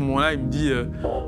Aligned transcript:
moment-là, 0.00 0.32
il 0.34 0.40
me 0.40 0.48
dit 0.48 0.70
euh, 0.70 0.84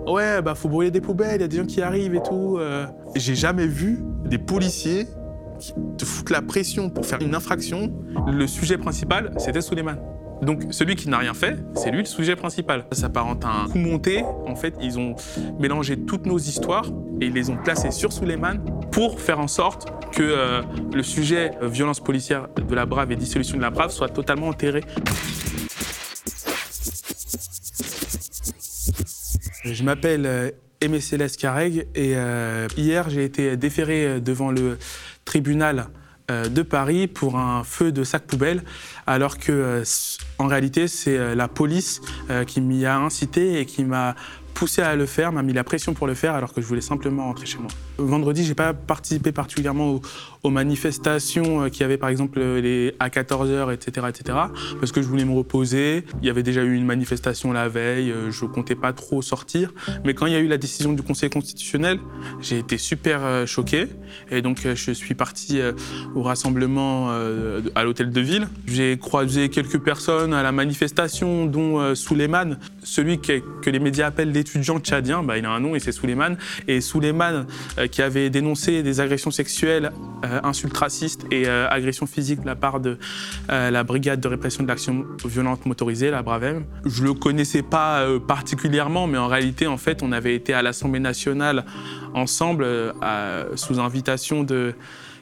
Ouais, 0.06 0.42
bah 0.42 0.54
faut 0.54 0.68
brûler 0.68 0.90
des 0.90 1.00
poubelles, 1.00 1.36
il 1.36 1.40
y 1.42 1.44
a 1.44 1.48
des 1.48 1.56
gens 1.56 1.66
qui 1.66 1.80
arrivent 1.82 2.14
et 2.14 2.22
tout. 2.22 2.56
euh. 2.58 2.86
J'ai 3.14 3.34
jamais 3.34 3.66
vu 3.66 4.00
des 4.24 4.38
policiers 4.38 5.06
qui 5.58 5.74
te 5.96 6.04
foutent 6.04 6.30
la 6.30 6.42
pression 6.42 6.90
pour 6.90 7.06
faire 7.06 7.20
une 7.20 7.34
infraction. 7.34 7.92
Le 8.26 8.46
sujet 8.46 8.78
principal, 8.78 9.32
c'était 9.38 9.60
Suleiman. 9.60 9.96
Donc 10.42 10.64
celui 10.70 10.96
qui 10.96 11.08
n'a 11.08 11.18
rien 11.18 11.34
fait, 11.34 11.56
c'est 11.74 11.92
lui 11.92 12.00
le 12.00 12.04
sujet 12.04 12.34
principal. 12.34 12.84
Ça 12.90 13.02
s'apparente 13.02 13.44
à 13.44 13.48
un 13.62 13.68
coup 13.68 13.78
monté. 13.78 14.24
En 14.46 14.56
fait, 14.56 14.74
ils 14.82 14.98
ont 14.98 15.14
mélangé 15.60 15.96
toutes 15.96 16.26
nos 16.26 16.38
histoires 16.38 16.86
et 17.20 17.26
ils 17.26 17.32
les 17.32 17.48
ont 17.48 17.56
placées 17.56 17.92
sur 17.92 18.12
Suleiman 18.12 18.58
pour 18.90 19.20
faire 19.20 19.38
en 19.38 19.46
sorte 19.46 19.86
que 20.10 20.22
euh, 20.22 20.62
le 20.92 21.02
sujet 21.04 21.52
violence 21.62 22.00
policière 22.00 22.48
de 22.56 22.74
la 22.74 22.86
Brave 22.86 23.12
et 23.12 23.16
dissolution 23.16 23.56
de 23.56 23.62
la 23.62 23.70
Brave 23.70 23.92
soit 23.92 24.08
totalement 24.08 24.48
enterré. 24.48 24.80
Je 29.64 29.84
m'appelle 29.84 30.26
euh, 30.26 30.50
Aimé 30.80 31.00
Céleste 31.00 31.40
Carreg 31.40 31.86
et 31.94 32.16
euh, 32.16 32.66
hier 32.76 33.08
j'ai 33.10 33.24
été 33.24 33.56
déféré 33.56 34.06
euh, 34.06 34.20
devant 34.20 34.50
le 34.50 34.78
tribunal 35.24 35.88
de 36.28 36.62
Paris 36.62 37.08
pour 37.08 37.36
un 37.36 37.62
feu 37.62 37.92
de 37.92 38.04
sac 38.04 38.22
poubelle 38.22 38.62
alors 39.06 39.36
que 39.36 39.82
en 40.38 40.46
réalité 40.46 40.88
c'est 40.88 41.34
la 41.34 41.46
police 41.46 42.00
qui 42.46 42.62
m'y 42.62 42.86
a 42.86 42.96
incité 42.96 43.60
et 43.60 43.66
qui 43.66 43.84
m'a 43.84 44.14
poussé 44.52 44.82
à 44.82 44.94
le 44.96 45.06
faire, 45.06 45.32
m'a 45.32 45.42
mis 45.42 45.52
la 45.52 45.64
pression 45.64 45.94
pour 45.94 46.06
le 46.06 46.14
faire 46.14 46.34
alors 46.34 46.52
que 46.52 46.60
je 46.60 46.66
voulais 46.66 46.80
simplement 46.80 47.24
rentrer 47.24 47.46
chez 47.46 47.58
moi. 47.58 47.68
Vendredi, 47.98 48.44
j'ai 48.44 48.54
pas 48.54 48.72
participé 48.72 49.32
particulièrement 49.32 50.00
aux, 50.42 50.50
manifestations 50.50 51.62
euh, 51.62 51.68
qu'il 51.68 51.82
y 51.82 51.84
avait 51.84 51.96
par 51.96 52.08
exemple 52.08 52.40
euh, 52.40 52.60
les 52.60 52.94
à 52.98 53.08
14h, 53.08 53.72
etc., 53.72 54.06
etc. 54.08 54.38
parce 54.80 54.90
que 54.90 55.00
je 55.00 55.06
voulais 55.06 55.24
me 55.24 55.32
reposer. 55.32 56.04
Il 56.20 56.26
y 56.26 56.30
avait 56.30 56.42
déjà 56.42 56.62
eu 56.64 56.74
une 56.74 56.84
manifestation 56.84 57.52
la 57.52 57.68
veille, 57.68 58.10
euh, 58.10 58.30
je 58.30 58.44
comptais 58.44 58.74
pas 58.74 58.92
trop 58.92 59.22
sortir. 59.22 59.72
Mais 60.04 60.14
quand 60.14 60.26
il 60.26 60.32
y 60.32 60.36
a 60.36 60.40
eu 60.40 60.48
la 60.48 60.58
décision 60.58 60.92
du 60.92 61.02
Conseil 61.02 61.30
constitutionnel, 61.30 62.00
j'ai 62.40 62.58
été 62.58 62.76
super 62.76 63.46
choqué 63.46 63.86
et 64.30 64.42
donc 64.42 64.66
je 64.74 64.92
suis 64.92 65.14
parti 65.14 65.60
au 66.14 66.22
rassemblement 66.22 67.10
à 67.74 67.84
l'hôtel 67.84 68.10
de 68.10 68.20
ville. 68.20 68.48
J'ai 68.66 68.98
croisé 68.98 69.48
quelques 69.48 69.78
personnes 69.78 70.34
à 70.34 70.42
la 70.42 70.52
manifestation, 70.52 71.46
dont 71.46 71.94
Souleymane, 71.94 72.58
celui 72.82 73.20
que, 73.20 73.40
que 73.60 73.70
les 73.70 73.78
médias 73.78 74.06
appellent 74.06 74.32
l'étudiant 74.42 74.78
tchadien. 74.80 75.22
Bah, 75.22 75.38
il 75.38 75.46
a 75.46 75.50
un 75.50 75.60
nom 75.60 75.74
et 75.74 75.80
c'est 75.80 75.92
Souleymane. 75.92 76.36
Et 76.68 76.80
Souleymane, 76.80 77.46
euh, 77.78 77.86
qui 77.86 78.02
avait 78.02 78.30
dénoncé 78.30 78.82
des 78.82 79.00
agressions 79.00 79.30
sexuelles, 79.30 79.92
euh, 80.24 80.40
insultes 80.42 80.76
racistes 80.76 81.24
et 81.30 81.46
euh, 81.46 81.68
agressions 81.70 82.06
physiques 82.06 82.40
de 82.40 82.46
la 82.46 82.56
part 82.56 82.80
de 82.80 82.98
la 83.48 83.84
brigade 83.84 84.20
de 84.20 84.28
répression 84.28 84.62
de 84.62 84.68
l'action 84.68 85.04
violente 85.24 85.66
motorisée, 85.66 86.10
la 86.10 86.22
Bravem. 86.22 86.64
Je 86.84 87.04
le 87.04 87.12
connaissais 87.14 87.62
pas 87.62 88.06
particulièrement, 88.26 89.06
mais 89.06 89.18
en 89.18 89.28
réalité, 89.28 89.66
en 89.66 89.76
fait, 89.76 90.02
on 90.02 90.10
avait 90.10 90.34
été 90.34 90.54
à 90.54 90.62
l'Assemblée 90.62 91.00
nationale 91.00 91.64
ensemble 92.14 92.66
sous 93.54 93.78
invitation 93.78 94.42
de 94.42 94.74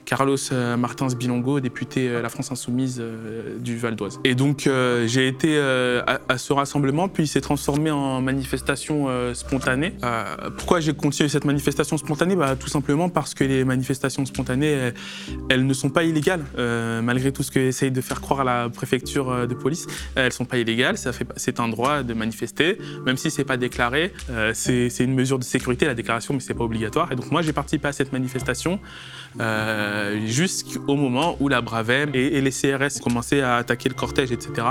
Carlos 0.05 0.37
euh, 0.53 0.77
Martins 0.77 1.09
Bilongo, 1.09 1.61
député 1.61 2.09
euh, 2.09 2.23
La 2.23 2.29
France 2.29 2.51
Insoumise 2.51 2.99
euh, 3.01 3.59
du 3.59 3.77
Val 3.77 3.97
d'Oise. 3.97 4.21
Et 4.25 4.35
donc 4.35 4.69
j'ai 5.07 5.29
été 5.29 5.59
à, 5.59 6.39
ce 6.39 6.53
rassemblement, 6.53 7.09
puis 7.09 7.25
il 7.25 7.27
s'est 7.27 7.41
transformé 7.41 7.91
en 7.91 8.21
manifestation 8.21 9.09
spontanée. 9.35 9.95
Pourquoi 10.57 10.81
j'ai 10.81 10.95
continué 10.95 11.29
cette 11.29 11.45
manifestation 11.45 11.97
spontanée? 11.97 12.37
Bah, 12.37 12.57
Tout 12.57 12.69
simplement 12.69 13.09
parce 13.09 13.35
que 13.35 13.45
les 13.45 13.65
manifestations 13.65 14.25
spontanées, 14.27 14.93
elles, 15.49 15.67
ne 15.67 15.73
sont 15.73 15.91
pas 15.91 16.05
illégales. 16.05 16.45
Malgré 17.03 17.33
tout 17.33 17.43
ce 17.43 17.51
que 17.51 17.61
essaye 17.61 17.91
de 17.91 18.01
faire 18.01 18.21
croire 18.21 18.45
la 18.45 18.69
préfecture 18.69 19.47
de 19.47 19.55
police, 19.55 19.87
elles 20.15 20.27
ne 20.27 20.31
sont 20.31 20.45
pas 20.45 20.59
illégales. 20.59 20.97
C'est 21.37 21.61
un 21.61 21.69
droit 21.69 22.03
de 22.03 22.15
manifester, 22.15 22.79
même 23.07 23.17
si 23.17 23.31
c'est 23.31 23.45
pas 23.45 23.57
déclaré. 23.57 24.13
C'est, 24.55 24.91
une 25.01 25.15
mesure 25.15 25.39
de 25.39 25.45
sécurité, 25.45 25.87
la 25.87 25.95
déclaration, 25.95 26.35
mais 26.35 26.41
c'est 26.41 26.55
pas 26.55 26.65
obligatoire. 26.65 27.13
Et 27.13 27.17
donc 27.17 27.31
moi 27.31 27.43
j'ai 27.43 27.53
participé 27.53 27.89
à 27.89 27.93
cette 27.93 28.13
manifestation 28.13 28.81
jusqu'au 30.27 30.97
moment 30.97 31.37
où 31.41 31.49
la 31.49 31.61
Bravem 31.61 32.11
et, 32.15 32.41
les 32.41 32.51
CRS 32.51 33.01
commençaient 33.03 33.41
à 33.41 33.57
attaquer 33.57 33.89
le 33.89 33.95
cortège, 33.95 34.33
etc. 34.33 34.67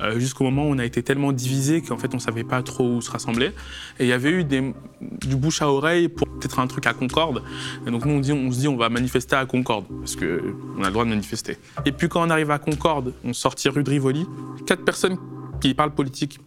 Euh, 0.00 0.18
jusqu'au 0.18 0.44
moment 0.44 0.64
où 0.64 0.72
on 0.72 0.78
a 0.78 0.84
été 0.84 1.02
tellement 1.02 1.32
divisés 1.32 1.80
qu'en 1.80 1.96
fait 1.96 2.12
on 2.14 2.18
savait 2.18 2.44
pas 2.44 2.62
trop 2.62 2.96
où 2.96 3.00
se 3.00 3.10
rassembler. 3.10 3.52
Et 3.98 4.04
il 4.04 4.06
y 4.06 4.12
avait 4.12 4.30
eu 4.30 4.44
du 4.44 5.36
bouche 5.36 5.62
à 5.62 5.68
oreille 5.68 6.08
pour 6.08 6.26
peut-être 6.28 6.58
un 6.58 6.66
truc 6.66 6.86
à 6.86 6.94
Concorde. 6.94 7.42
Et 7.86 7.90
donc 7.90 8.04
nous 8.04 8.14
on, 8.14 8.20
dit, 8.20 8.32
on 8.32 8.50
se 8.50 8.58
dit 8.58 8.68
on 8.68 8.76
va 8.76 8.88
manifester 8.88 9.36
à 9.36 9.46
Concorde 9.46 9.84
parce 10.00 10.16
qu'on 10.16 10.82
a 10.82 10.86
le 10.86 10.90
droit 10.90 11.04
de 11.04 11.10
manifester. 11.10 11.56
Et 11.84 11.92
puis 11.92 12.08
quand 12.08 12.26
on 12.26 12.30
arrive 12.30 12.50
à 12.50 12.58
Concorde, 12.58 13.14
on 13.24 13.32
sortit 13.32 13.68
rue 13.68 13.84
de 13.84 13.90
Rivoli, 13.90 14.26
quatre 14.66 14.84
personnes 14.84 15.18
qui 15.60 15.74
parlent 15.74 15.94
politique 15.94 16.40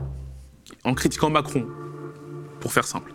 en 0.83 0.93
critiquant 0.93 1.29
Macron, 1.29 1.65
pour 2.59 2.73
faire 2.73 2.85
simple. 2.85 3.13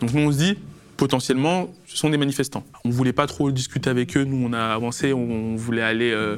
Donc 0.00 0.12
nous 0.12 0.20
on 0.20 0.32
se 0.32 0.38
dit 0.38 0.58
potentiellement, 0.98 1.72
ce 1.86 1.96
sont 1.96 2.10
des 2.10 2.18
manifestants. 2.18 2.64
On 2.84 2.90
voulait 2.90 3.14
pas 3.14 3.26
trop 3.26 3.50
discuter 3.50 3.88
avec 3.88 4.16
eux. 4.16 4.24
Nous, 4.24 4.46
on 4.46 4.52
a 4.52 4.60
avancé, 4.60 5.14
on 5.14 5.54
voulait 5.54 5.80
aller 5.80 6.10
euh, 6.10 6.36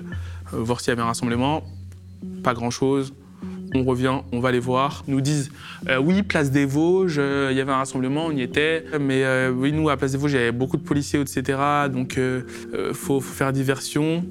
euh, 0.52 0.58
voir 0.58 0.80
s'il 0.80 0.90
y 0.90 0.92
avait 0.92 1.02
un 1.02 1.06
rassemblement. 1.06 1.64
Pas 2.44 2.54
grand-chose. 2.54 3.14
On 3.74 3.84
revient, 3.84 4.18
on 4.32 4.40
va 4.40 4.52
les 4.52 4.58
voir. 4.58 5.02
Ils 5.08 5.14
nous 5.14 5.22
disent 5.22 5.50
euh, 5.88 5.98
oui, 5.98 6.22
place 6.22 6.50
des 6.50 6.66
Vosges, 6.66 7.20
il 7.50 7.56
y 7.56 7.60
avait 7.60 7.72
un 7.72 7.78
rassemblement, 7.78 8.26
on 8.26 8.32
y 8.32 8.42
était. 8.42 8.84
Mais 9.00 9.48
oui, 9.48 9.72
nous, 9.72 9.88
à 9.88 9.96
place 9.96 10.12
des 10.12 10.18
Vosges, 10.18 10.32
il 10.32 10.36
y 10.36 10.40
avait 10.40 10.52
beaucoup 10.52 10.76
de 10.76 10.82
policiers, 10.82 11.20
etc. 11.20 11.58
Donc, 11.90 12.18
il 12.18 12.94
faut, 12.94 13.20
faire 13.20 13.52
diversion. 13.52 14.24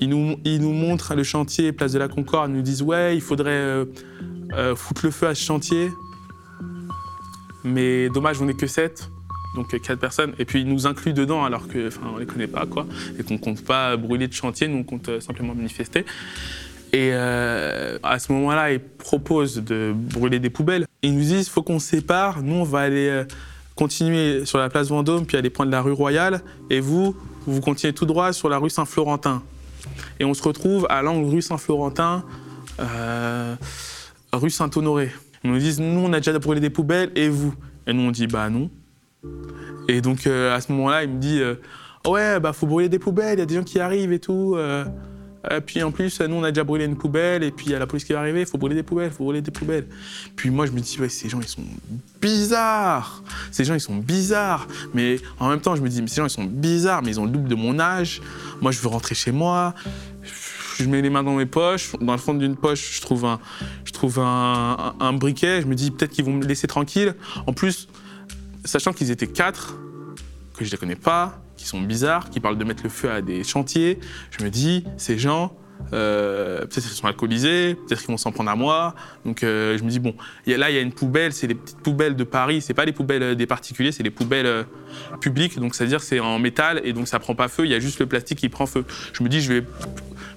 Ils 0.00 0.08
nous, 0.08 0.36
ils 0.44 0.60
nous 0.60 0.72
montrent 0.72 1.14
le 1.14 1.22
chantier, 1.22 1.72
place 1.72 1.92
de 1.92 1.98
la 1.98 2.08
Concorde. 2.08 2.50
Ils 2.50 2.56
nous 2.56 2.62
disent 2.62 2.82
ouais, 2.82 3.14
il 3.14 3.20
faudrait 3.20 3.84
foutre 4.74 5.04
le 5.04 5.12
feu 5.12 5.28
à 5.28 5.34
ce 5.36 5.44
chantier. 5.44 5.90
Mais 7.62 8.08
dommage, 8.08 8.40
on 8.42 8.46
n'est 8.46 8.54
que 8.54 8.66
7 8.66 9.10
donc 9.54 9.74
euh, 9.74 9.78
quatre 9.78 9.98
personnes, 9.98 10.34
et 10.38 10.44
puis 10.44 10.60
ils 10.60 10.68
nous 10.68 10.86
incluent 10.86 11.12
dedans 11.12 11.44
alors 11.44 11.68
que, 11.68 11.88
enfin, 11.88 12.02
on 12.14 12.18
les 12.18 12.26
connaît 12.26 12.46
pas, 12.46 12.66
quoi, 12.66 12.86
et 13.18 13.22
qu'on 13.22 13.38
compte 13.38 13.64
pas 13.64 13.96
brûler 13.96 14.28
de 14.28 14.32
chantier, 14.32 14.68
nous 14.68 14.78
on 14.78 14.84
compte 14.84 15.08
euh, 15.08 15.20
simplement 15.20 15.54
manifester. 15.54 16.04
Et 16.92 17.10
euh, 17.12 17.98
à 18.02 18.18
ce 18.18 18.32
moment-là, 18.32 18.72
ils 18.72 18.80
proposent 18.80 19.56
de 19.56 19.92
brûler 19.94 20.38
des 20.38 20.50
poubelles. 20.50 20.86
Ils 21.02 21.14
nous 21.14 21.20
disent, 21.20 21.48
faut 21.48 21.62
qu'on 21.62 21.78
sépare, 21.78 22.42
nous 22.42 22.54
on 22.54 22.64
va 22.64 22.80
aller 22.80 23.24
continuer 23.74 24.44
sur 24.46 24.58
la 24.58 24.68
place 24.68 24.88
Vendôme, 24.88 25.26
puis 25.26 25.36
aller 25.36 25.50
prendre 25.50 25.70
la 25.70 25.82
rue 25.82 25.92
Royale, 25.92 26.40
et 26.70 26.80
vous, 26.80 27.14
vous 27.46 27.60
continuez 27.60 27.92
tout 27.92 28.06
droit 28.06 28.32
sur 28.32 28.48
la 28.48 28.58
rue 28.58 28.70
Saint-Florentin. 28.70 29.42
Et 30.18 30.24
on 30.24 30.34
se 30.34 30.42
retrouve 30.42 30.86
à 30.90 31.02
l'angle 31.02 31.28
rue 31.28 31.42
Saint-Florentin, 31.42 32.24
rue 34.32 34.50
Saint-Honoré. 34.50 35.10
Ils 35.44 35.52
nous 35.52 35.58
disent, 35.58 35.80
nous 35.80 36.00
on 36.00 36.12
a 36.12 36.18
déjà 36.18 36.38
brûlé 36.38 36.60
des 36.60 36.70
poubelles, 36.70 37.12
et 37.14 37.28
vous? 37.28 37.54
Et 37.86 37.92
nous 37.92 38.02
on 38.02 38.10
dit, 38.10 38.26
bah 38.26 38.48
non. 38.50 38.70
Et 39.88 40.00
donc 40.00 40.26
euh, 40.26 40.54
à 40.54 40.60
ce 40.60 40.70
moment-là, 40.72 41.04
il 41.04 41.10
me 41.10 41.18
dit 41.18 41.40
euh, 41.40 41.54
ouais 42.06 42.40
bah 42.40 42.52
faut 42.52 42.66
brûler 42.66 42.88
des 42.88 42.98
poubelles, 42.98 43.38
il 43.38 43.40
y 43.40 43.42
a 43.42 43.46
des 43.46 43.54
gens 43.54 43.64
qui 43.64 43.80
arrivent 43.80 44.12
et 44.12 44.18
tout. 44.20 44.54
euh. 44.56 44.84
Euh, 45.52 45.60
puis 45.60 45.82
en 45.84 45.92
plus, 45.92 46.20
nous 46.20 46.34
on 46.34 46.42
a 46.42 46.50
déjà 46.50 46.64
brûlé 46.64 46.84
une 46.84 46.96
poubelle 46.96 47.44
et 47.44 47.52
puis 47.52 47.66
il 47.66 47.72
y 47.72 47.74
a 47.74 47.78
la 47.78 47.86
police 47.86 48.04
qui 48.04 48.12
va 48.12 48.18
arriver, 48.18 48.44
faut 48.44 48.58
brûler 48.58 48.74
des 48.74 48.82
poubelles, 48.82 49.10
faut 49.12 49.24
brûler 49.24 49.40
des 49.40 49.52
poubelles. 49.52 49.86
Puis 50.34 50.50
moi 50.50 50.66
je 50.66 50.72
me 50.72 50.80
dis 50.80 50.98
ouais 51.00 51.08
ces 51.08 51.28
gens 51.28 51.40
ils 51.40 51.48
sont 51.48 51.62
bizarres, 52.20 53.22
ces 53.52 53.64
gens 53.64 53.74
ils 53.74 53.80
sont 53.80 53.96
bizarres. 53.96 54.66
Mais 54.94 55.20
en 55.38 55.48
même 55.48 55.60
temps 55.60 55.76
je 55.76 55.80
me 55.80 55.88
dis 55.88 56.02
mais 56.02 56.08
ces 56.08 56.16
gens 56.16 56.26
ils 56.26 56.30
sont 56.30 56.44
bizarres, 56.44 57.02
mais 57.02 57.10
ils 57.10 57.20
ont 57.20 57.24
le 57.24 57.30
double 57.30 57.48
de 57.48 57.54
mon 57.54 57.78
âge. 57.78 58.20
Moi 58.60 58.72
je 58.72 58.80
veux 58.80 58.88
rentrer 58.88 59.14
chez 59.14 59.32
moi. 59.32 59.74
Je 60.76 60.84
mets 60.84 61.02
les 61.02 61.10
mains 61.10 61.22
dans 61.22 61.34
mes 61.34 61.46
poches. 61.46 61.92
Dans 62.00 62.12
le 62.12 62.18
fond 62.18 62.34
d'une 62.34 62.56
poche, 62.56 62.96
je 62.96 63.00
trouve 63.00 63.24
un, 63.24 63.40
je 63.84 63.92
trouve 63.92 64.18
un 64.18 65.12
briquet. 65.14 65.62
Je 65.62 65.66
me 65.66 65.74
dis 65.74 65.90
peut-être 65.90 66.12
qu'ils 66.12 66.24
vont 66.24 66.34
me 66.34 66.44
laisser 66.44 66.66
tranquille. 66.66 67.14
En 67.46 67.52
plus, 67.52 67.88
sachant 68.64 68.92
qu'ils 68.92 69.10
étaient 69.10 69.26
quatre, 69.26 69.76
que 70.56 70.64
je 70.64 70.70
ne 70.70 70.72
les 70.72 70.76
connais 70.78 70.96
pas, 70.96 71.40
qui 71.56 71.66
sont 71.66 71.80
bizarres, 71.80 72.30
qui 72.30 72.40
parlent 72.40 72.58
de 72.58 72.64
mettre 72.64 72.82
le 72.82 72.88
feu 72.88 73.10
à 73.10 73.20
des 73.20 73.44
chantiers, 73.44 73.98
je 74.30 74.44
me 74.44 74.50
dis, 74.50 74.84
ces 74.96 75.18
gens, 75.18 75.56
euh, 75.92 76.60
peut-être 76.60 76.86
qu'ils 76.86 76.96
sont 76.96 77.06
alcoolisés, 77.06 77.74
peut-être 77.74 78.00
qu'ils 78.00 78.10
vont 78.10 78.16
s'en 78.16 78.32
prendre 78.32 78.50
à 78.50 78.56
moi. 78.56 78.94
Donc 79.24 79.42
euh, 79.42 79.78
je 79.78 79.84
me 79.84 79.90
dis, 79.90 80.00
bon, 80.00 80.14
là, 80.46 80.70
il 80.70 80.74
y 80.74 80.78
a 80.78 80.80
une 80.80 80.92
poubelle, 80.92 81.32
c'est 81.32 81.46
les 81.46 81.54
petites 81.54 81.78
poubelles 81.78 82.16
de 82.16 82.24
Paris, 82.24 82.60
c'est 82.60 82.74
pas 82.74 82.84
les 82.84 82.92
poubelles 82.92 83.22
euh, 83.22 83.34
des 83.34 83.46
particuliers, 83.46 83.92
c'est 83.92 84.02
les 84.02 84.10
poubelles 84.10 84.66
publiques, 85.20 85.58
donc 85.58 85.74
c'est-à-dire 85.74 86.00
c'est 86.00 86.20
en 86.20 86.38
métal 86.38 86.80
et 86.84 86.92
donc 86.92 87.08
ça 87.08 87.18
prend 87.18 87.34
pas 87.34 87.48
feu, 87.48 87.64
il 87.64 87.70
y 87.70 87.74
a 87.74 87.80
juste 87.80 88.00
le 88.00 88.06
plastique 88.06 88.38
qui 88.38 88.48
prend 88.48 88.66
feu. 88.66 88.84
Je 89.12 89.22
me 89.22 89.28
dis, 89.28 89.40
je 89.40 89.52
vais 89.52 89.64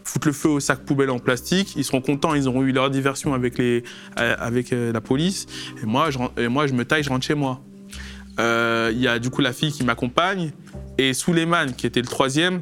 foutre 0.03 0.27
le 0.27 0.33
feu 0.33 0.49
au 0.49 0.59
sac 0.59 0.79
poubelle 0.79 1.09
en 1.09 1.19
plastique, 1.19 1.75
ils 1.75 1.83
seront 1.83 2.01
contents, 2.01 2.33
ils 2.33 2.47
auront 2.47 2.63
eu 2.63 2.71
leur 2.71 2.89
diversion 2.89 3.33
avec, 3.33 3.57
les, 3.57 3.83
avec 4.15 4.71
la 4.71 5.01
police, 5.01 5.45
et 5.81 5.85
moi, 5.85 6.09
je, 6.09 6.19
et 6.37 6.47
moi 6.47 6.67
je 6.67 6.73
me 6.73 6.85
taille, 6.85 7.03
je 7.03 7.09
rentre 7.09 7.25
chez 7.25 7.35
moi. 7.35 7.61
Euh, 8.41 8.91
Il 8.93 9.01
y 9.01 9.07
a 9.07 9.19
du 9.19 9.29
coup 9.29 9.41
la 9.41 9.53
fille 9.53 9.71
qui 9.71 9.83
m'accompagne 9.83 10.51
et 10.97 11.13
Souleymane 11.13 11.73
qui 11.73 11.87
était 11.87 12.01
le 12.01 12.07
troisième, 12.07 12.61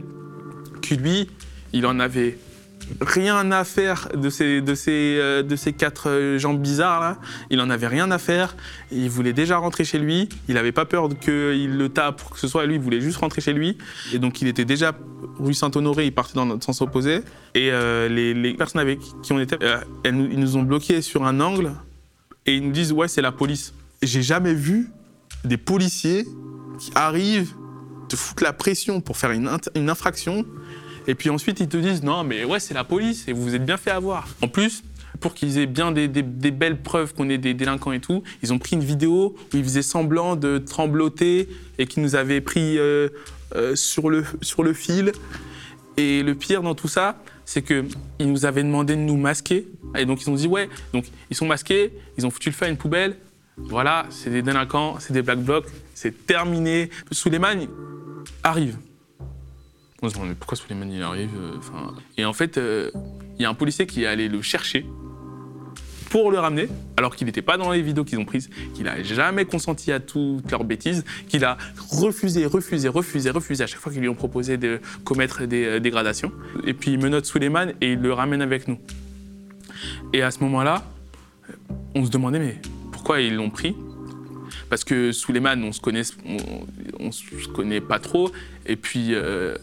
qui 0.81 0.95
lui, 0.95 1.29
il 1.73 1.85
en 1.85 1.99
avait 1.99 2.37
rien 3.01 3.51
à 3.51 3.63
faire 3.63 4.09
de 4.15 4.29
ces, 4.29 4.61
de 4.61 4.75
ces, 4.75 5.17
euh, 5.19 5.43
de 5.43 5.55
ces 5.55 5.73
quatre 5.73 6.37
gens 6.37 6.53
bizarres 6.53 6.99
là. 6.99 7.17
Il 7.49 7.61
en 7.61 7.69
avait 7.69 7.87
rien 7.87 8.09
à 8.11 8.17
faire. 8.17 8.55
Il 8.91 9.09
voulait 9.09 9.33
déjà 9.33 9.57
rentrer 9.57 9.83
chez 9.83 9.99
lui. 9.99 10.29
Il 10.47 10.55
n'avait 10.55 10.71
pas 10.71 10.85
peur 10.85 11.09
qu'il 11.19 11.77
le 11.77 11.89
tape 11.89 12.21
ou 12.25 12.33
que 12.33 12.39
ce 12.39 12.47
soit. 12.47 12.65
Lui, 12.65 12.75
il 12.75 12.81
voulait 12.81 13.01
juste 13.01 13.17
rentrer 13.17 13.41
chez 13.41 13.53
lui. 13.53 13.77
Et 14.13 14.19
donc, 14.19 14.41
il 14.41 14.47
était 14.47 14.65
déjà 14.65 14.93
rue 15.37 15.53
Saint-Honoré. 15.53 16.05
Il 16.05 16.13
partait 16.13 16.35
dans 16.35 16.45
notre 16.45 16.65
sens 16.65 16.81
opposé. 16.81 17.21
Et 17.55 17.69
euh, 17.71 18.07
les, 18.09 18.53
personnes 18.53 18.81
avec 18.81 18.99
qui 19.21 19.33
on 19.33 19.39
était, 19.39 19.57
ils 20.05 20.39
nous 20.39 20.57
ont 20.57 20.63
bloqués 20.63 21.01
sur 21.01 21.25
un 21.25 21.39
angle 21.39 21.71
Et 22.45 22.55
ils 22.55 22.65
nous 22.65 22.71
disent 22.71 22.91
ouais 22.91 23.07
c'est 23.07 23.21
la 23.21 23.31
police. 23.31 23.73
J'ai 24.01 24.21
jamais 24.21 24.53
vu 24.53 24.89
des 25.43 25.57
policiers 25.57 26.25
qui 26.79 26.91
arrivent 26.95 27.53
te 28.07 28.15
foutent 28.15 28.41
la 28.41 28.53
pression 28.53 29.01
pour 29.01 29.17
faire 29.17 29.31
une, 29.31 29.47
infraction 29.89 30.45
et 31.07 31.15
puis 31.15 31.29
ensuite 31.29 31.59
ils 31.59 31.67
te 31.67 31.77
disent 31.77 32.03
non 32.03 32.23
mais 32.23 32.43
ouais 32.43 32.59
c'est 32.59 32.73
la 32.73 32.83
police 32.83 33.27
et 33.27 33.33
vous 33.33 33.43
vous 33.43 33.55
êtes 33.55 33.65
bien 33.65 33.77
fait 33.77 33.91
avoir. 33.91 34.27
En 34.41 34.47
plus 34.47 34.83
pour 35.19 35.33
qu'ils 35.33 35.57
aient 35.57 35.65
bien 35.65 35.91
des, 35.91 36.07
belles 36.07 36.81
preuves 36.81 37.13
qu'on 37.13 37.29
est 37.29 37.37
des 37.37 37.53
délinquants 37.53 37.91
et 37.91 37.99
tout, 37.99 38.23
ils 38.41 38.53
ont 38.53 38.59
pris 38.59 38.75
une 38.75 38.83
vidéo 38.83 39.35
où 39.53 39.57
ils 39.57 39.63
faisaient 39.63 39.81
semblant 39.81 40.35
de 40.35 40.57
trembloter 40.59 41.49
et 41.77 41.87
qui 41.87 41.99
nous 41.99 42.15
avaient 42.15 42.41
pris 42.41 42.77
euh, 42.77 43.09
euh, 43.55 43.75
sur, 43.75 44.09
le, 44.09 44.23
sur 44.41 44.63
le 44.63 44.73
fil. 44.73 45.11
Et 45.97 46.23
le 46.23 46.35
pire 46.35 46.61
dans 46.61 46.75
tout 46.75 46.87
ça, 46.87 47.21
c'est 47.43 47.61
qu'ils 47.61 47.85
nous 48.19 48.45
avaient 48.45 48.63
demandé 48.63 48.95
de 48.95 49.01
nous 49.01 49.17
masquer. 49.17 49.67
Et 49.97 50.05
donc 50.05 50.21
ils 50.21 50.29
ont 50.29 50.35
dit 50.35 50.47
ouais, 50.47 50.69
donc 50.93 51.05
ils 51.29 51.35
sont 51.35 51.47
masqués, 51.47 51.91
ils 52.17 52.25
ont 52.25 52.29
foutu 52.29 52.49
le 52.49 52.55
feu 52.55 52.65
à 52.65 52.69
une 52.69 52.77
poubelle. 52.77 53.17
Voilà, 53.65 54.05
c'est 54.09 54.29
des 54.29 54.41
délinquants, 54.41 54.97
c'est 54.99 55.13
des 55.13 55.21
black 55.21 55.39
blocs, 55.39 55.67
c'est 55.93 56.25
terminé. 56.25 56.89
Souleymane 57.11 57.67
arrive. 58.43 58.77
On 60.01 60.09
se 60.09 60.15
demande 60.15 60.33
pourquoi 60.35 60.57
Souleymane 60.57 61.01
arrive 61.01 61.29
euh, 61.37 61.91
Et 62.17 62.25
en 62.25 62.33
fait, 62.33 62.57
il 62.57 63.41
y 63.41 63.45
a 63.45 63.49
un 63.49 63.53
policier 63.53 63.85
qui 63.85 64.03
est 64.03 64.07
allé 64.07 64.27
le 64.27 64.41
chercher 64.41 64.85
pour 66.09 66.31
le 66.31 66.39
ramener, 66.39 66.67
alors 66.97 67.15
qu'il 67.15 67.27
n'était 67.27 67.41
pas 67.41 67.57
dans 67.57 67.71
les 67.71 67.81
vidéos 67.81 68.03
qu'ils 68.03 68.19
ont 68.19 68.25
prises, 68.25 68.49
qu'il 68.73 68.85
n'a 68.85 69.01
jamais 69.03 69.45
consenti 69.45 69.91
à 69.91 69.99
toutes 69.99 70.49
leurs 70.51 70.63
bêtises, 70.63 71.05
qu'il 71.27 71.45
a 71.45 71.57
refusé, 71.89 72.45
refusé, 72.45 72.89
refusé, 72.89 73.29
refusé 73.29 73.63
à 73.63 73.67
chaque 73.67 73.79
fois 73.79 73.91
qu'ils 73.91 74.01
lui 74.01 74.09
ont 74.09 74.15
proposé 74.15 74.57
de 74.57 74.81
commettre 75.03 75.45
des 75.45 75.65
euh, 75.65 75.79
dégradations. 75.79 76.31
Et 76.65 76.73
puis 76.73 76.91
il 76.91 76.99
menote 76.99 77.25
Suleiman 77.25 77.73
et 77.79 77.93
il 77.93 77.99
le 77.99 78.11
ramène 78.11 78.41
avec 78.41 78.67
nous. 78.67 78.79
Et 80.13 80.21
à 80.21 80.31
ce 80.31 80.39
moment-là, 80.39 80.83
on 81.95 82.05
se 82.05 82.09
demandait 82.09 82.39
mais 82.39 82.57
pourquoi 83.09 83.21
ils 83.23 83.33
l'ont 83.33 83.49
pris 83.49 83.75
Parce 84.69 84.83
que 84.83 85.11
Suleiman, 85.11 85.63
on 85.63 85.71
se 85.71 85.81
connaît, 85.81 86.03
on, 86.99 87.11
se 87.11 87.47
connaît 87.47 87.81
pas 87.81 87.97
trop, 87.97 88.31
et 88.67 88.75
puis 88.75 89.15
euh, 89.15 89.57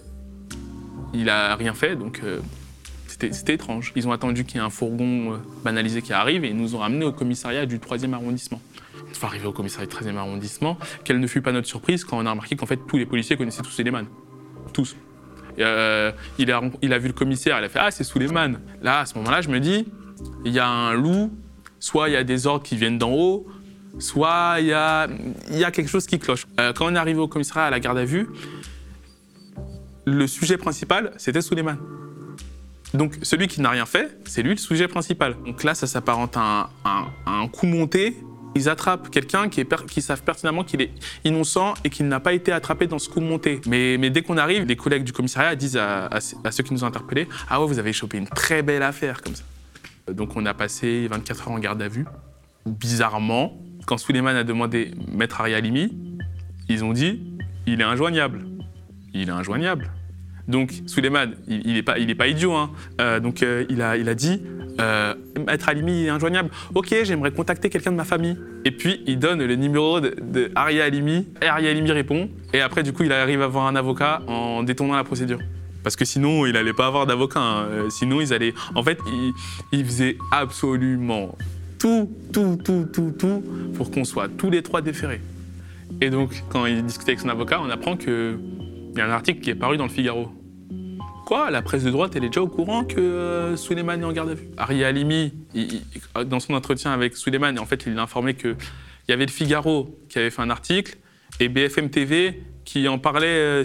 il 1.14 1.30
a 1.30 1.54
rien 1.54 1.72
fait, 1.72 1.94
donc. 1.94 2.22
Euh, 2.24 2.40
c'était 3.06 3.54
étrange. 3.54 3.92
Ils 3.94 4.06
ont 4.08 4.12
attendu 4.12 4.44
qu'il 4.44 4.56
y 4.56 4.58
ait 4.58 4.66
un 4.66 4.68
fourgon 4.68 5.34
euh, 5.34 5.36
banalisé 5.64 6.02
qui 6.02 6.12
arrive 6.12 6.44
et 6.44 6.48
ils 6.48 6.56
nous 6.56 6.74
ont 6.74 6.80
ramenés 6.80 7.04
au 7.06 7.12
commissariat 7.12 7.64
du 7.64 7.78
3e 7.78 8.12
arrondissement. 8.12 8.60
Fois 9.14 9.28
arrivé 9.28 9.46
au 9.46 9.52
commissariat 9.52 9.86
du 9.86 9.94
13e 9.94 10.16
arrondissement, 10.16 10.76
quelle 11.04 11.20
ne 11.20 11.26
fut 11.28 11.40
pas 11.40 11.52
notre 11.52 11.68
surprise 11.68 12.04
quand 12.04 12.18
on 12.18 12.26
a 12.26 12.30
remarqué 12.30 12.56
qu'en 12.56 12.66
fait 12.66 12.80
tous 12.88 12.98
les 12.98 13.06
policiers 13.06 13.36
connaissaient 13.36 13.62
tous 13.62 13.70
Suleiman. 13.70 14.06
Tous. 14.74 14.96
Il, 15.56 15.62
a, 15.62 16.12
il, 16.38 16.92
a, 16.92 16.98
vu 16.98 17.06
le 17.06 17.14
commissaire, 17.14 17.58
il 17.60 17.64
a 17.64 17.68
fait 17.68 17.78
Ah, 17.80 17.90
c'est 17.92 18.04
Suleiman. 18.04 18.58
Là, 18.82 19.00
à 19.00 19.06
ce 19.06 19.14
moment-là, 19.14 19.40
je 19.40 19.48
me 19.48 19.60
dis 19.60 19.86
il 20.44 20.52
y 20.52 20.58
a 20.58 20.68
un 20.68 20.92
loup, 20.92 21.30
soit 21.80 22.08
il 22.08 22.12
y 22.12 22.16
a 22.16 22.24
des 22.24 22.46
ordres 22.46 22.64
qui 22.64 22.76
viennent 22.76 22.98
d'en 22.98 23.12
haut, 23.12 23.46
soit 23.98 24.56
il 24.60 24.66
y 24.66 24.72
a, 24.72 25.08
quelque 25.70 25.88
chose 25.88 26.06
qui 26.06 26.18
cloche. 26.18 26.46
Euh, 26.60 26.72
quand 26.72 26.86
on 26.86 26.94
est 26.94 26.98
arrivé 26.98 27.18
au 27.18 27.28
commissariat 27.28 27.66
à 27.66 27.70
la 27.70 27.80
garde 27.80 27.98
à 27.98 28.04
vue, 28.04 28.28
le 30.04 30.26
sujet 30.26 30.56
principal, 30.56 31.12
c'était 31.16 31.42
Suleiman. 31.42 31.76
Donc 32.94 33.18
celui 33.22 33.48
qui 33.48 33.60
n'a 33.60 33.70
rien 33.70 33.86
fait, 33.86 34.16
c'est 34.24 34.42
lui 34.42 34.50
le 34.50 34.56
sujet 34.56 34.88
principal. 34.88 35.36
Donc 35.44 35.64
là, 35.64 35.74
ça 35.74 35.86
s'apparente 35.86 36.36
à, 36.36 36.70
un, 37.26 37.48
coup 37.48 37.66
monté. 37.66 38.16
Ils 38.54 38.70
attrapent 38.70 39.10
quelqu'un 39.10 39.50
qui, 39.50 39.66
qui 39.88 40.00
savent 40.00 40.22
pertinemment 40.22 40.64
qu'il 40.64 40.80
est 40.80 40.90
innocent 41.24 41.74
et 41.84 41.90
qu'il 41.90 42.08
n'a 42.08 42.20
pas 42.20 42.32
été 42.32 42.52
attrapé 42.52 42.86
dans 42.86 42.98
ce 42.98 43.10
coup 43.10 43.20
monté. 43.20 43.60
Mais, 43.66 43.98
dès 44.10 44.22
qu'on 44.22 44.38
arrive, 44.38 44.64
les 44.64 44.76
collègues 44.76 45.04
du 45.04 45.12
commissariat 45.12 45.54
disent 45.56 45.76
à, 45.76 46.08
ceux 46.20 46.62
qui 46.62 46.72
nous 46.72 46.84
ont 46.84 46.86
interpellés 46.86 47.28
Ah 47.50 47.60
ouais, 47.60 47.66
vous 47.66 47.78
avez 47.78 47.92
chopé 47.92 48.16
une 48.16 48.28
très 48.28 48.62
belle 48.62 48.82
affaire 48.82 49.20
comme 49.20 49.34
ça. 49.34 49.44
Donc 50.12 50.36
on 50.36 50.46
a 50.46 50.54
passé 50.54 51.08
24 51.08 51.48
heures 51.48 51.54
en 51.54 51.58
garde 51.58 51.82
à 51.82 51.88
vue. 51.88 52.06
Bizarrement, 52.66 53.60
quand 53.86 53.98
Suleiman 53.98 54.36
a 54.36 54.44
demandé 54.44 54.92
Maître 55.12 55.40
Arialimi, 55.40 56.18
ils 56.68 56.84
ont 56.84 56.92
dit 56.92 57.22
Il 57.66 57.80
est 57.80 57.84
injoignable. 57.84 58.46
Il 59.14 59.28
est 59.28 59.32
injoignable. 59.32 59.90
Donc 60.48 60.72
Suleiman, 60.86 61.32
il 61.48 61.74
n'est 61.74 61.82
pas, 61.82 61.96
pas 62.16 62.26
idiot. 62.28 62.52
Hein. 62.52 62.70
Euh, 63.00 63.20
donc 63.20 63.42
euh, 63.42 63.64
il, 63.68 63.82
a, 63.82 63.96
il 63.96 64.12
dit 64.14 64.42
euh, 64.80 65.14
Maître 65.46 65.68
Alimi 65.68 66.04
est 66.04 66.08
injoignable. 66.08 66.50
Ok, 66.74 66.94
j'aimerais 67.02 67.32
contacter 67.32 67.70
quelqu'un 67.70 67.92
de 67.92 67.96
ma 67.96 68.04
famille. 68.04 68.36
Et 68.64 68.70
puis 68.70 69.02
il 69.06 69.18
donne 69.18 69.42
le 69.44 69.56
numéro 69.56 70.00
de, 70.00 70.14
de 70.20 70.50
Aria 70.54 70.84
Alimi. 70.84 71.28
Et 71.42 71.92
répond. 71.92 72.30
Et 72.52 72.60
après, 72.60 72.82
du 72.82 72.92
coup, 72.92 73.02
il 73.02 73.12
arrive 73.12 73.42
à 73.42 73.46
avoir 73.46 73.66
un 73.66 73.76
avocat 73.76 74.22
en 74.26 74.62
détournant 74.62 74.96
la 74.96 75.04
procédure. 75.04 75.40
Parce 75.86 75.94
que 75.94 76.04
sinon, 76.04 76.46
il 76.46 76.54
n'allait 76.54 76.72
pas 76.72 76.88
avoir 76.88 77.06
d'avocat. 77.06 77.38
Hein. 77.38 77.68
Sinon, 77.90 78.20
ils 78.20 78.34
allaient. 78.34 78.54
En 78.74 78.82
fait, 78.82 78.98
il, 79.70 79.84
faisait 79.84 80.18
absolument 80.32 81.38
tout, 81.78 82.10
tout, 82.32 82.58
tout, 82.64 82.88
tout, 82.92 83.14
tout 83.16 83.44
pour 83.76 83.92
qu'on 83.92 84.02
soit 84.02 84.28
tous 84.28 84.50
les 84.50 84.64
trois 84.64 84.82
déférés. 84.82 85.20
Et 86.00 86.10
donc, 86.10 86.42
quand 86.48 86.66
il 86.66 86.84
discutait 86.84 87.12
avec 87.12 87.20
son 87.20 87.28
avocat, 87.28 87.60
on 87.62 87.70
apprend 87.70 87.96
que 87.96 88.36
il 88.90 88.98
y 88.98 89.00
a 89.00 89.06
un 89.06 89.12
article 89.12 89.38
qui 89.38 89.50
est 89.50 89.54
paru 89.54 89.76
dans 89.76 89.84
le 89.84 89.90
Figaro. 89.90 90.32
Quoi? 91.24 91.52
La 91.52 91.62
presse 91.62 91.84
de 91.84 91.90
droite, 91.92 92.16
elle 92.16 92.24
est 92.24 92.30
déjà 92.30 92.42
au 92.42 92.48
courant 92.48 92.82
que 92.82 92.98
euh, 92.98 93.54
est 93.54 94.04
en 94.04 94.12
garde 94.12 94.30
à 94.30 94.34
vue? 94.34 94.48
Ari 94.56 94.82
Alimi, 94.82 95.34
dans 96.24 96.40
son 96.40 96.54
entretien 96.54 96.90
avec 96.90 97.16
Suleiman, 97.16 97.56
en 97.60 97.64
fait, 97.64 97.84
il 97.86 97.96
a 97.96 98.02
informé 98.02 98.34
qu'il 98.34 98.56
y 99.08 99.12
avait 99.12 99.26
le 99.26 99.30
Figaro 99.30 99.96
qui 100.08 100.18
avait 100.18 100.30
fait 100.30 100.42
un 100.42 100.50
article 100.50 100.96
et 101.38 101.48
BFM 101.48 101.90
TV 101.90 102.42
qui 102.64 102.88
en 102.88 102.98
parlait 102.98 103.28
euh, 103.28 103.64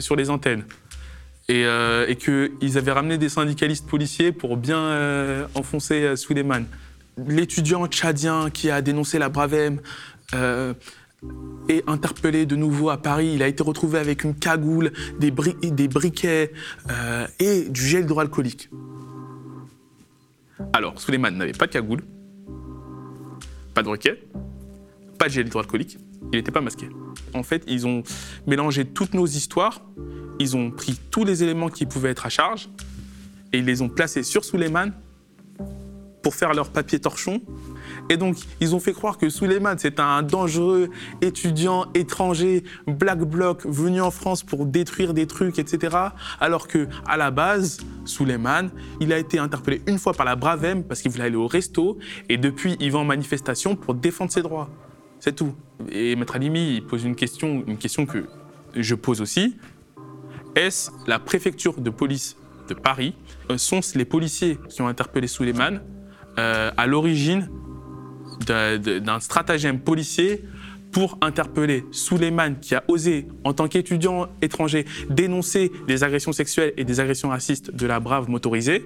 sur 0.00 0.16
les 0.16 0.30
antennes. 0.30 0.64
Et, 1.50 1.64
euh, 1.64 2.14
qu'ils 2.14 2.78
avaient 2.78 2.92
ramené 2.92 3.18
des 3.18 3.28
syndicalistes 3.28 3.86
policiers 3.86 4.30
pour 4.30 4.56
bien 4.56 4.78
euh, 4.78 5.46
enfoncer 5.54 6.16
Suleiman. 6.16 6.64
L'étudiant 7.26 7.86
tchadien 7.86 8.50
qui 8.50 8.70
a 8.70 8.80
dénoncé 8.82 9.18
la 9.18 9.28
Bravem, 9.28 9.80
est 11.68 11.88
interpellé 11.88 12.46
de 12.46 12.56
nouveau 12.56 12.90
à 12.90 12.96
Paris. 12.96 13.32
Il 13.34 13.42
a 13.42 13.48
été 13.48 13.62
retrouvé 13.62 13.98
avec 13.98 14.24
une 14.24 14.34
cagoule, 14.34 14.92
des, 15.18 15.30
briquets 15.30 16.52
euh, 16.90 17.26
et 17.38 17.68
du 17.68 17.80
gel 17.80 18.04
hydroalcoolique. 18.04 18.70
Alors, 20.72 21.00
Suleiman 21.00 21.30
n'avait 21.30 21.52
pas 21.52 21.66
de 21.66 21.72
cagoule, 21.72 22.02
pas 23.74 23.82
de 23.82 23.88
briquet, 23.88 24.22
pas 25.18 25.26
de 25.26 25.32
gel 25.32 25.46
hydroalcoolique, 25.46 25.98
il 26.32 26.38
n'était 26.38 26.52
pas 26.52 26.60
masqué. 26.60 26.88
En 27.34 27.42
fait, 27.42 27.62
ils 27.66 27.86
ont 27.86 28.02
mélangé 28.46 28.84
toutes 28.84 29.14
nos 29.14 29.26
histoires, 29.26 29.82
ils 30.40 30.56
ont 30.56 30.72
pris 30.72 30.98
tous 31.10 31.24
les 31.24 31.44
éléments 31.44 31.68
qui 31.68 31.86
pouvaient 31.86 32.10
être 32.10 32.26
à 32.26 32.30
charge 32.30 32.68
et 33.52 33.58
ils 33.58 33.64
les 33.64 33.82
ont 33.82 33.88
placés 33.88 34.24
sur 34.24 34.44
Suleiman 34.44 34.90
pour 36.22 36.34
faire 36.34 36.52
leur 36.52 36.70
papier 36.70 36.98
torchon 36.98 37.40
et 38.10 38.16
donc, 38.16 38.36
ils 38.60 38.74
ont 38.74 38.80
fait 38.80 38.92
croire 38.92 39.18
que 39.18 39.28
Suleiman, 39.28 39.76
c'est 39.78 40.00
un 40.00 40.22
dangereux 40.22 40.90
étudiant 41.20 41.86
étranger, 41.94 42.64
black 42.88 43.20
bloc, 43.20 43.64
venu 43.64 44.00
en 44.00 44.10
France 44.10 44.42
pour 44.42 44.66
détruire 44.66 45.14
des 45.14 45.28
trucs, 45.28 45.60
etc. 45.60 45.96
Alors 46.40 46.66
que, 46.66 46.88
à 47.06 47.16
la 47.16 47.30
base, 47.30 47.78
Suleiman, 48.04 48.70
il 49.00 49.12
a 49.12 49.18
été 49.18 49.38
interpellé 49.38 49.80
une 49.86 49.98
fois 49.98 50.12
par 50.12 50.26
la 50.26 50.34
Bravem 50.34 50.82
parce 50.82 51.02
qu'il 51.02 51.12
voulait 51.12 51.24
aller 51.24 51.36
au 51.36 51.46
resto. 51.46 51.98
Et 52.28 52.36
depuis, 52.36 52.76
il 52.80 52.90
va 52.90 52.98
en 52.98 53.04
manifestation 53.04 53.76
pour 53.76 53.94
défendre 53.94 54.32
ses 54.32 54.42
droits. 54.42 54.68
C'est 55.20 55.36
tout. 55.36 55.54
Et 55.90 56.16
Maître 56.16 56.34
Alimi, 56.34 56.76
il 56.76 56.84
pose 56.84 57.04
une 57.04 57.14
question, 57.14 57.62
une 57.66 57.76
question 57.76 58.06
que 58.06 58.24
je 58.74 58.94
pose 58.96 59.20
aussi. 59.20 59.56
La 61.06 61.18
préfecture 61.18 61.80
de 61.80 61.88
police 61.88 62.36
de 62.68 62.74
Paris 62.74 63.14
euh, 63.50 63.56
Sont-ce 63.56 63.96
les 63.96 64.04
policiers 64.04 64.58
qui 64.68 64.82
ont 64.82 64.88
interpellé 64.88 65.26
Suleiman 65.26 65.80
euh, 66.38 66.70
à 66.76 66.86
l'origine 66.86 67.48
d'un 68.46 69.20
stratagème 69.20 69.80
policier 69.80 70.44
pour 70.92 71.18
interpeller 71.20 71.84
Suleiman, 71.92 72.56
qui 72.60 72.74
a 72.74 72.82
osé, 72.88 73.28
en 73.44 73.52
tant 73.52 73.68
qu'étudiant 73.68 74.28
étranger, 74.42 74.86
dénoncer 75.08 75.70
des 75.86 76.04
agressions 76.04 76.32
sexuelles 76.32 76.72
et 76.76 76.84
des 76.84 77.00
agressions 77.00 77.28
racistes 77.28 77.74
de 77.74 77.86
la 77.86 78.00
Brave 78.00 78.28
motorisée, 78.28 78.84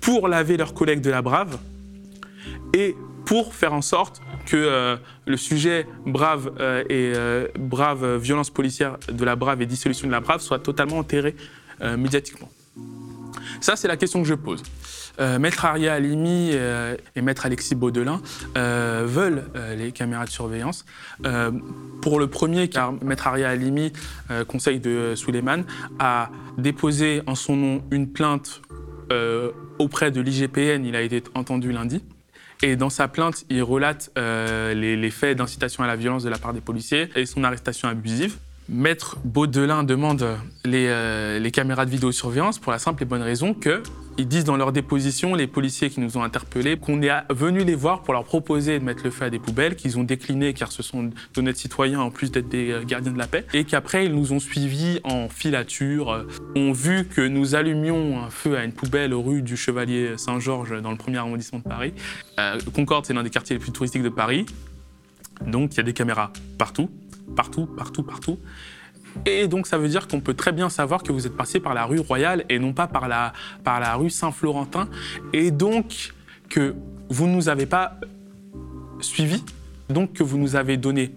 pour 0.00 0.28
laver 0.28 0.56
leurs 0.56 0.74
collègues 0.74 1.02
de 1.02 1.10
la 1.10 1.20
Brave 1.20 1.58
et 2.74 2.96
pour 3.26 3.54
faire 3.54 3.74
en 3.74 3.82
sorte 3.82 4.22
que 4.48 4.56
euh, 4.56 4.96
le 5.26 5.36
sujet 5.36 5.86
Brave 6.06 6.52
euh, 6.58 6.82
et 6.88 7.12
euh, 7.14 7.48
Brave 7.58 8.16
violence 8.16 8.48
policière 8.48 8.96
de 9.12 9.24
la 9.24 9.36
Brave 9.36 9.60
et 9.60 9.66
dissolution 9.66 10.06
de 10.06 10.12
la 10.12 10.20
Brave 10.20 10.40
soit 10.40 10.58
totalement 10.58 10.98
enterré 10.98 11.36
médiatiquement. 11.96 12.50
Ça, 13.60 13.76
c'est 13.76 13.86
la 13.86 13.96
question 13.96 14.20
que 14.20 14.26
je 14.26 14.34
pose. 14.34 14.64
Maître 15.38 15.64
Aria 15.64 15.94
Alimi 15.94 16.50
et 16.50 17.22
Maître 17.22 17.46
Alexis 17.46 17.76
Baudelin 17.76 18.20
veulent 18.56 19.44
les 19.76 19.92
caméras 19.92 20.24
de 20.24 20.30
surveillance. 20.30 20.84
pour 22.02 22.18
le 22.18 22.26
premier, 22.26 22.66
car 22.68 22.92
Maître 23.04 23.28
Aria 23.28 23.50
Alimi, 23.50 23.92
conseil 24.48 24.80
de 24.80 25.12
Suleiman, 25.14 25.62
a 26.00 26.30
déposé 26.56 27.22
en 27.28 27.36
son 27.36 27.54
nom 27.54 27.82
une 27.92 28.10
plainte 28.10 28.60
auprès 29.78 30.10
de 30.10 30.20
l'IGPN. 30.20 30.84
Il 30.84 30.96
a 30.96 31.02
été 31.02 31.22
entendu 31.36 31.70
lundi. 31.70 32.02
Et 32.62 32.76
dans 32.76 32.90
sa 32.90 33.08
plainte, 33.08 33.44
il 33.50 33.62
relate 33.62 34.10
les, 34.16 34.96
les 34.96 35.10
faits 35.10 35.38
d'incitation 35.38 35.84
à 35.84 35.86
la 35.86 35.96
violence 35.96 36.24
de 36.24 36.28
la 36.28 36.38
part 36.38 36.52
des 36.52 36.60
policiers 36.60 37.08
et 37.14 37.24
son 37.24 37.44
arrestation 37.44 37.88
abusive. 37.88 38.36
Maître 38.68 39.16
Baudelin 39.24 39.82
demande 39.82 40.36
les, 40.64 40.86
euh, 40.88 41.38
les, 41.38 41.50
caméras 41.50 41.86
de 41.86 41.90
vidéosurveillance 41.90 42.58
pour 42.58 42.70
la 42.70 42.78
simple 42.78 43.02
et 43.02 43.06
bonne 43.06 43.22
raison 43.22 43.54
que 43.54 43.82
ils 44.18 44.26
disent 44.26 44.44
dans 44.44 44.56
leur 44.56 44.72
déposition, 44.72 45.34
les 45.34 45.46
policiers 45.46 45.90
qui 45.90 46.00
nous 46.00 46.18
ont 46.18 46.22
interpellés, 46.22 46.76
qu'on 46.76 47.00
est 47.02 47.10
venu 47.30 47.64
les 47.64 47.76
voir 47.76 48.02
pour 48.02 48.12
leur 48.12 48.24
proposer 48.24 48.78
de 48.78 48.84
mettre 48.84 49.04
le 49.04 49.10
feu 49.10 49.26
à 49.26 49.30
des 49.30 49.38
poubelles, 49.38 49.76
qu'ils 49.76 49.98
ont 49.98 50.04
décliné 50.04 50.52
car 50.52 50.72
ce 50.72 50.82
sont 50.82 51.10
d'honnêtes 51.34 51.56
citoyens 51.56 52.00
en 52.00 52.10
plus 52.10 52.30
d'être 52.30 52.48
des 52.48 52.72
euh, 52.72 52.84
gardiens 52.84 53.12
de 53.12 53.18
la 53.18 53.28
paix, 53.28 53.46
et 53.54 53.64
qu'après 53.64 54.06
ils 54.06 54.14
nous 54.14 54.32
ont 54.32 54.40
suivis 54.40 55.00
en 55.04 55.28
filature, 55.28 56.10
euh, 56.10 56.26
ont 56.56 56.72
vu 56.72 57.06
que 57.06 57.20
nous 57.20 57.54
allumions 57.54 58.22
un 58.22 58.30
feu 58.30 58.56
à 58.56 58.64
une 58.64 58.72
poubelle 58.72 59.14
rue 59.14 59.42
du 59.42 59.56
Chevalier 59.56 60.18
Saint-Georges 60.18 60.82
dans 60.82 60.90
le 60.90 60.96
premier 60.96 61.18
arrondissement 61.18 61.60
de 61.60 61.64
Paris. 61.64 61.92
Concorde, 62.74 63.06
c'est 63.06 63.14
l'un 63.14 63.22
des 63.22 63.30
quartiers 63.30 63.56
les 63.56 63.60
plus 63.60 63.72
touristiques 63.72 64.02
de 64.02 64.08
Paris, 64.08 64.46
donc 65.46 65.74
il 65.74 65.76
y 65.76 65.80
a 65.80 65.82
des 65.82 65.92
caméras 65.92 66.32
partout 66.56 66.90
partout, 67.34 67.66
partout, 67.66 68.02
partout. 68.02 68.38
Et 69.26 69.48
donc 69.48 69.66
ça 69.66 69.78
veut 69.78 69.88
dire 69.88 70.08
qu'on 70.08 70.20
peut 70.20 70.34
très 70.34 70.52
bien 70.52 70.68
savoir 70.68 71.02
que 71.02 71.12
vous 71.12 71.26
êtes 71.26 71.36
passé 71.36 71.60
par 71.60 71.74
la 71.74 71.84
rue 71.84 72.00
Royale 72.00 72.44
et 72.48 72.58
non 72.58 72.72
pas 72.72 72.86
par 72.86 73.08
la, 73.08 73.32
par 73.64 73.80
la 73.80 73.94
rue 73.94 74.10
Saint-Florentin. 74.10 74.88
Et 75.32 75.50
donc 75.50 76.14
que 76.48 76.74
vous 77.10 77.26
ne 77.26 77.34
nous 77.34 77.48
avez 77.48 77.66
pas 77.66 77.98
suivis, 79.00 79.44
donc 79.88 80.12
que 80.12 80.22
vous 80.22 80.38
nous 80.38 80.56
avez 80.56 80.76
donné 80.76 81.14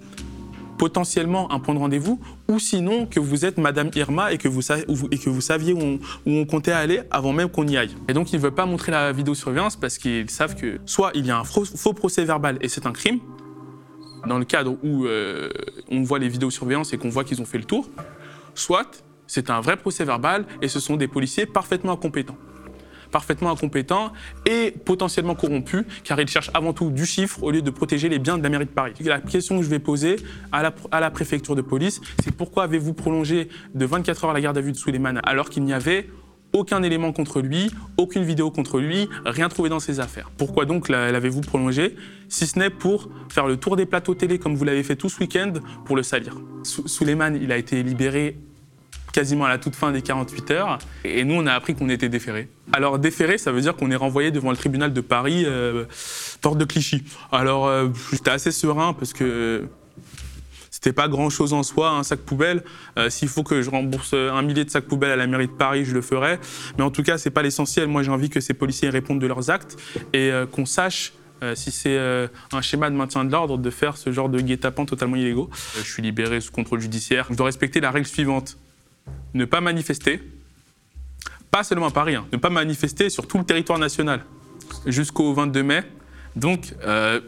potentiellement 0.77 1.51
un 1.51 1.59
point 1.59 1.75
de 1.75 1.79
rendez-vous, 1.79 2.19
ou 2.47 2.57
sinon 2.57 3.05
que 3.05 3.19
vous 3.19 3.45
êtes 3.45 3.59
Madame 3.59 3.91
Irma 3.93 4.33
et 4.33 4.39
que 4.39 4.47
vous, 4.47 4.61
et 5.11 5.17
que 5.19 5.29
vous 5.29 5.39
saviez 5.39 5.73
où 5.73 5.99
on, 6.25 6.45
comptait 6.45 6.71
aller 6.71 7.01
avant 7.11 7.33
même 7.33 7.49
qu'on 7.49 7.67
y 7.67 7.77
aille. 7.77 7.95
Et 8.07 8.13
donc 8.13 8.33
ils 8.33 8.37
ne 8.37 8.41
veulent 8.41 8.55
pas 8.55 8.65
montrer 8.65 8.91
la 8.91 9.11
vidéosurveillance 9.11 9.75
parce 9.75 9.99
qu'ils 9.99 10.31
savent 10.31 10.55
que 10.55 10.79
soit 10.87 11.11
il 11.13 11.27
y 11.27 11.29
a 11.29 11.37
un 11.37 11.43
faux 11.43 11.93
procès 11.93 12.25
verbal 12.25 12.57
et 12.61 12.67
c'est 12.67 12.87
un 12.87 12.93
crime, 12.93 13.19
dans 14.27 14.37
le 14.37 14.45
cadre 14.45 14.77
où 14.83 15.05
euh, 15.05 15.49
on 15.89 16.03
voit 16.03 16.19
les 16.19 16.29
vidéosurveillances 16.29 16.93
et 16.93 16.97
qu'on 16.97 17.09
voit 17.09 17.23
qu'ils 17.23 17.41
ont 17.41 17.45
fait 17.45 17.57
le 17.57 17.65
tour, 17.65 17.89
soit 18.55 19.03
c'est 19.27 19.49
un 19.49 19.61
vrai 19.61 19.77
procès 19.77 20.03
verbal 20.03 20.45
et 20.61 20.67
ce 20.67 20.79
sont 20.79 20.97
des 20.97 21.07
policiers 21.07 21.45
parfaitement 21.45 21.93
incompétents 21.93 22.37
parfaitement 23.11 23.51
incompétents 23.51 24.13
et 24.45 24.71
potentiellement 24.71 25.35
corrompus, 25.35 25.83
car 26.03 26.19
ils 26.19 26.27
cherchent 26.27 26.49
avant 26.53 26.73
tout 26.73 26.89
du 26.89 27.05
chiffre 27.05 27.43
au 27.43 27.51
lieu 27.51 27.61
de 27.61 27.69
protéger 27.69 28.09
les 28.09 28.17
biens 28.17 28.37
de 28.37 28.43
la 28.43 28.49
mairie 28.49 28.65
de 28.65 28.71
Paris. 28.71 28.93
La 29.03 29.19
question 29.19 29.57
que 29.57 29.63
je 29.63 29.69
vais 29.69 29.79
poser 29.79 30.15
à 30.51 30.63
la, 30.63 31.11
préfecture 31.11 31.55
de 31.55 31.61
police, 31.61 32.01
c'est 32.23 32.33
pourquoi 32.33 32.63
avez-vous 32.63 32.93
prolongé 32.93 33.49
de 33.75 33.85
24 33.85 34.25
heures 34.25 34.33
la 34.33 34.41
garde 34.41 34.57
à 34.57 34.61
vue 34.61 34.71
de 34.71 34.77
Souleymane 34.77 35.19
alors 35.23 35.49
qu'il 35.49 35.63
n'y 35.63 35.73
avait 35.73 36.09
aucun 36.53 36.83
élément 36.83 37.11
contre 37.13 37.41
lui, 37.41 37.71
aucune 37.97 38.23
vidéo 38.23 38.51
contre 38.51 38.79
lui, 38.79 39.09
rien 39.25 39.49
trouvé 39.49 39.69
dans 39.69 39.79
ses 39.79 39.99
affaires. 39.99 40.31
Pourquoi 40.37 40.65
donc 40.65 40.89
l'avez-vous 40.89 41.41
prolongé 41.41 41.95
Si 42.29 42.47
ce 42.47 42.59
n'est 42.59 42.69
pour 42.69 43.09
faire 43.29 43.47
le 43.47 43.57
tour 43.57 43.75
des 43.75 43.85
plateaux 43.85 44.15
télé 44.15 44.39
comme 44.39 44.55
vous 44.55 44.65
l'avez 44.65 44.83
fait 44.83 44.95
tout 44.95 45.09
ce 45.09 45.19
week-end 45.19 45.53
pour 45.85 45.95
le 45.95 46.03
salir? 46.03 46.35
Souleymane, 46.63 47.39
il 47.41 47.51
a 47.51 47.57
été 47.57 47.83
libéré 47.83 48.37
quasiment 49.11 49.45
à 49.45 49.49
la 49.49 49.57
toute 49.57 49.75
fin 49.75 49.91
des 49.91 50.01
48 50.01 50.51
heures, 50.51 50.79
et 51.03 51.23
nous 51.23 51.35
on 51.35 51.45
a 51.45 51.53
appris 51.53 51.75
qu'on 51.75 51.89
était 51.89 52.09
déféré. 52.09 52.47
Alors 52.71 52.99
déféré, 52.99 53.37
ça 53.37 53.51
veut 53.51 53.61
dire 53.61 53.75
qu'on 53.75 53.91
est 53.91 53.95
renvoyé 53.95 54.31
devant 54.31 54.51
le 54.51 54.57
tribunal 54.57 54.93
de 54.93 55.01
Paris, 55.01 55.43
euh, 55.45 55.85
porte 56.41 56.57
de 56.57 56.65
Clichy. 56.65 57.03
Alors 57.31 57.67
euh, 57.67 57.89
j'étais 58.11 58.31
assez 58.31 58.51
serein 58.51 58.93
parce 58.93 59.13
que 59.13 59.67
c'était 60.81 60.93
pas 60.93 61.07
grand 61.07 61.29
chose 61.29 61.53
en 61.53 61.61
soi, 61.61 61.91
un 61.91 62.01
sac 62.01 62.21
poubelle. 62.21 62.63
Euh, 62.97 63.11
s'il 63.11 63.27
faut 63.27 63.43
que 63.43 63.61
je 63.61 63.69
rembourse 63.69 64.15
un 64.15 64.41
millier 64.41 64.65
de 64.65 64.69
sacs 64.71 64.85
poubelles 64.85 65.11
à 65.11 65.15
la 65.15 65.27
mairie 65.27 65.45
de 65.45 65.51
Paris, 65.51 65.85
je 65.85 65.93
le 65.93 66.01
ferai. 66.01 66.39
Mais 66.75 66.83
en 66.83 66.89
tout 66.89 67.03
cas, 67.03 67.19
c'est 67.19 67.29
pas 67.29 67.43
l'essentiel. 67.43 67.87
Moi, 67.87 68.01
j'ai 68.01 68.09
envie 68.09 68.31
que 68.31 68.39
ces 68.39 68.55
policiers 68.55 68.89
répondent 68.89 69.21
de 69.21 69.27
leurs 69.27 69.51
actes 69.51 69.77
et 70.11 70.31
euh, 70.31 70.47
qu'on 70.47 70.65
sache 70.65 71.13
euh, 71.43 71.53
si 71.53 71.69
c'est 71.69 71.99
un 72.51 72.61
schéma 72.61 72.89
de 72.89 72.95
maintien 72.95 73.25
de 73.25 73.31
l'ordre 73.31 73.59
de 73.59 73.69
faire 73.69 73.95
ce 73.95 74.11
genre 74.11 74.27
de 74.27 74.41
guet-apens 74.41 74.85
totalement 74.85 75.17
illégaux. 75.17 75.51
je 75.77 75.87
suis 75.87 76.01
libéré 76.01 76.41
sous 76.41 76.51
contrôle 76.51 76.79
judiciaire. 76.79 77.27
Je 77.29 77.35
dois 77.35 77.45
respecter 77.45 77.79
la 77.79 77.91
règle 77.91 78.07
suivante 78.07 78.57
ne 79.35 79.45
pas 79.45 79.61
manifester, 79.61 80.19
pas 81.51 81.63
seulement 81.63 81.87
à 81.87 81.91
Paris, 81.91 82.15
hein, 82.15 82.25
ne 82.31 82.37
pas 82.37 82.49
manifester 82.49 83.11
sur 83.11 83.27
tout 83.27 83.37
le 83.37 83.43
territoire 83.43 83.77
national 83.77 84.25
jusqu'au 84.87 85.33
22 85.33 85.63
mai. 85.63 85.83
Donc, 86.35 86.73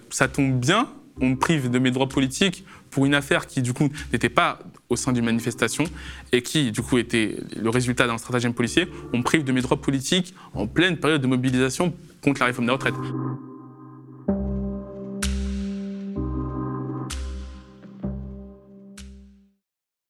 ça 0.10 0.28
tombe 0.28 0.60
bien, 0.60 0.88
on 1.22 1.30
me 1.30 1.36
prive 1.36 1.70
de 1.70 1.80
mes 1.80 1.92
droits 1.92 2.10
politiques 2.10 2.66
pour 2.94 3.06
une 3.06 3.16
affaire 3.16 3.48
qui, 3.48 3.62
du 3.62 3.74
coup, 3.74 3.90
n'était 4.12 4.30
pas 4.30 4.60
au 4.90 4.96
sein 4.96 5.12
d'une 5.12 5.26
manifestation 5.26 5.86
et 6.32 6.42
qui, 6.42 6.72
du 6.72 6.82
coup, 6.82 6.98
était 6.98 7.38
le 7.56 7.70
résultat 7.70 8.08
d'un 8.08 8.18
stratagème 8.18 8.54
policier, 8.54 8.88
on 9.14 9.18
me 9.18 9.24
prive 9.24 9.44
de 9.44 9.52
mes 9.52 9.62
droits 9.62 9.82
politiques 9.82 10.34
en 10.54 10.68
pleine 10.68 10.98
période 10.98 11.22
de 11.22 11.28
mobilisation 11.28 11.94
contre 12.24 12.42
la 12.42 12.48
réforme 12.48 12.68
des 12.68 12.74
retraites. 12.74 12.96